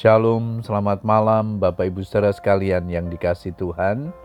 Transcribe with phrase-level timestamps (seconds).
[0.00, 4.16] Shalom, selamat malam Bapak Ibu saudara sekalian yang dikasih Tuhan.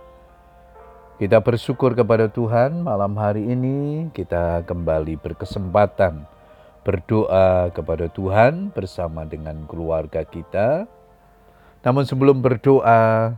[1.20, 6.23] Kita bersyukur kepada Tuhan malam hari ini kita kembali berkesempatan
[6.88, 10.88] berdoa kepada Tuhan bersama dengan keluarga kita.
[11.84, 13.36] Namun sebelum berdoa,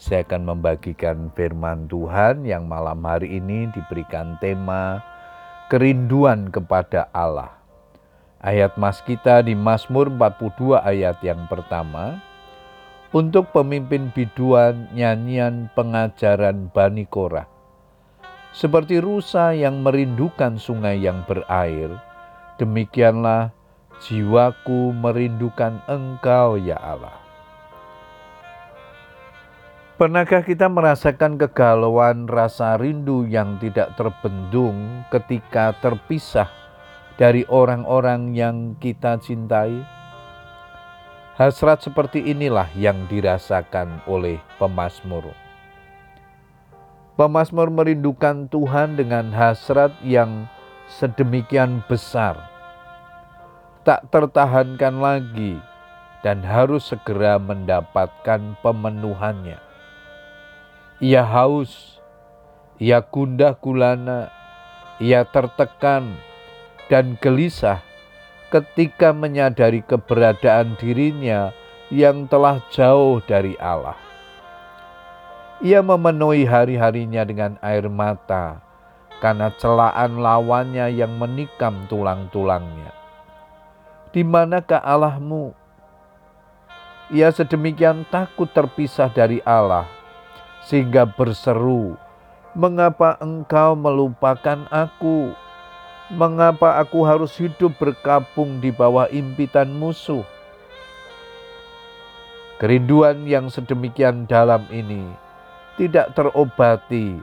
[0.00, 5.04] saya akan membagikan firman Tuhan yang malam hari ini diberikan tema
[5.68, 7.65] kerinduan kepada Allah.
[8.36, 12.20] Ayat mas kita di Mazmur 42 ayat yang pertama,
[13.08, 17.48] untuk pemimpin biduan nyanyian pengajaran Bani Korah.
[18.52, 21.96] Seperti rusa yang merindukan sungai yang berair,
[22.60, 23.56] demikianlah
[24.04, 27.16] jiwaku merindukan engkau ya Allah.
[29.96, 36.65] Pernahkah kita merasakan kegalauan rasa rindu yang tidak terbendung ketika terpisah
[37.16, 39.80] dari orang-orang yang kita cintai?
[41.36, 45.36] Hasrat seperti inilah yang dirasakan oleh pemazmur.
[47.16, 50.48] Pemazmur merindukan Tuhan dengan hasrat yang
[50.88, 52.36] sedemikian besar,
[53.84, 55.56] tak tertahankan lagi,
[56.20, 59.60] dan harus segera mendapatkan pemenuhannya.
[61.00, 62.00] Ia haus,
[62.76, 64.28] ia gundah gulana,
[65.00, 66.16] ia tertekan,
[66.86, 67.82] dan gelisah
[68.50, 71.50] ketika menyadari keberadaan dirinya
[71.90, 73.98] yang telah jauh dari Allah.
[75.62, 78.60] Ia memenuhi hari-harinya dengan air mata
[79.18, 82.92] karena celaan lawannya yang menikam tulang-tulangnya.
[84.12, 85.56] Di manakah Allahmu?
[87.08, 89.88] Ia sedemikian takut terpisah dari Allah
[90.66, 91.94] sehingga berseru,
[92.52, 95.45] "Mengapa engkau melupakan aku?"
[96.06, 100.22] Mengapa aku harus hidup berkabung di bawah impitan musuh?
[102.62, 105.02] Kerinduan yang sedemikian dalam ini
[105.74, 107.18] tidak terobati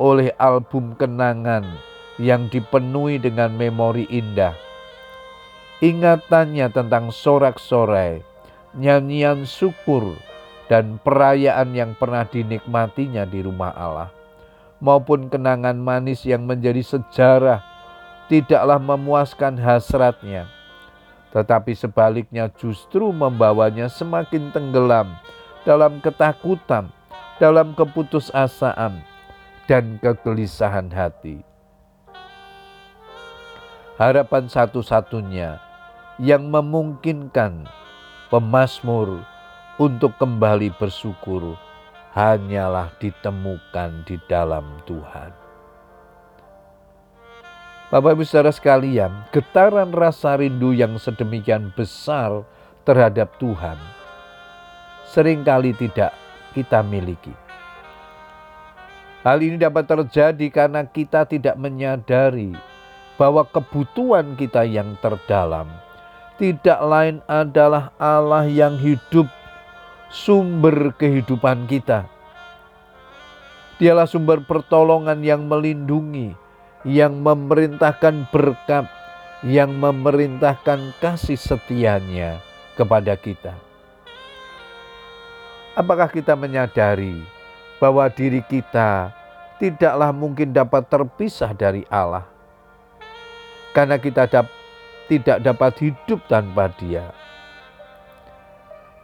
[0.00, 1.68] oleh album kenangan
[2.16, 4.56] yang dipenuhi dengan memori indah.
[5.84, 8.24] Ingatannya tentang sorak-sorai,
[8.72, 10.16] nyanyian syukur,
[10.72, 14.08] dan perayaan yang pernah dinikmatinya di rumah Allah,
[14.80, 17.77] maupun kenangan manis yang menjadi sejarah
[18.28, 20.46] tidaklah memuaskan hasratnya,
[21.32, 25.16] tetapi sebaliknya justru membawanya semakin tenggelam
[25.64, 26.92] dalam ketakutan,
[27.40, 29.00] dalam keputusasaan,
[29.68, 31.44] dan kegelisahan hati.
[34.00, 35.58] Harapan satu-satunya
[36.22, 37.66] yang memungkinkan
[38.30, 39.24] pemazmur
[39.76, 41.58] untuk kembali bersyukur
[42.14, 45.47] hanyalah ditemukan di dalam Tuhan.
[47.88, 52.44] Bapak Ibu Saudara sekalian, getaran rasa rindu yang sedemikian besar
[52.84, 53.80] terhadap Tuhan
[55.08, 56.12] sering kali tidak
[56.52, 57.32] kita miliki.
[59.24, 62.52] Hal ini dapat terjadi karena kita tidak menyadari
[63.16, 65.66] bahwa kebutuhan kita yang terdalam
[66.36, 69.26] tidak lain adalah Allah yang hidup,
[70.12, 72.06] sumber kehidupan kita.
[73.80, 76.36] Dialah sumber pertolongan yang melindungi,
[76.88, 78.88] yang memerintahkan berkat,
[79.44, 82.40] yang memerintahkan kasih setianya
[82.80, 83.52] kepada kita.
[85.76, 87.20] Apakah kita menyadari
[87.76, 89.12] bahwa diri kita
[89.60, 92.24] tidaklah mungkin dapat terpisah dari Allah?
[93.76, 94.48] Karena kita dap
[95.12, 97.12] tidak dapat hidup tanpa Dia.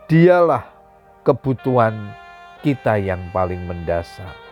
[0.08, 0.66] Dialah
[1.20, 1.94] kebutuhan
[2.64, 4.43] kita yang paling mendasar.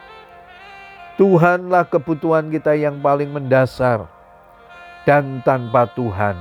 [1.23, 4.11] Tuhanlah kebutuhan kita yang paling mendasar.
[5.07, 6.35] Dan tanpa Tuhan,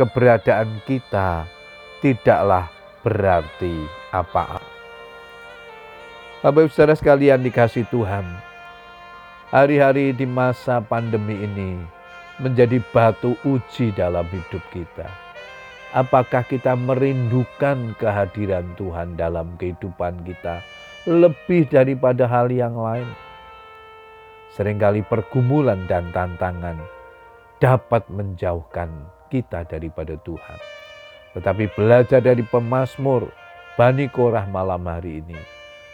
[0.00, 1.44] keberadaan kita
[2.00, 2.72] tidaklah
[3.04, 4.64] berarti apa-apa.
[6.40, 8.24] Bapak Ibu Saudara sekalian dikasih Tuhan,
[9.52, 11.76] hari-hari di masa pandemi ini
[12.40, 15.04] menjadi batu uji dalam hidup kita.
[15.92, 20.64] Apakah kita merindukan kehadiran Tuhan dalam kehidupan kita
[21.04, 23.27] lebih daripada hal yang lain?
[24.58, 26.82] Seringkali pergumulan dan tantangan
[27.62, 28.90] dapat menjauhkan
[29.30, 30.58] kita daripada Tuhan.
[31.38, 33.30] Tetapi belajar dari pemazmur
[33.78, 35.38] Bani Korah malam hari ini,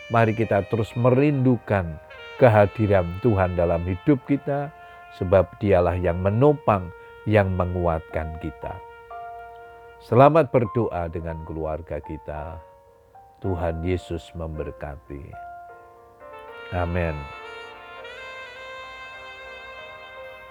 [0.09, 2.01] mari kita terus merindukan
[2.41, 4.73] kehadiran Tuhan dalam hidup kita,
[5.21, 6.89] sebab dialah yang menopang,
[7.29, 8.73] yang menguatkan kita.
[10.01, 12.57] Selamat berdoa dengan keluarga kita.
[13.45, 15.53] Tuhan Yesus memberkati.
[16.73, 17.44] Amin.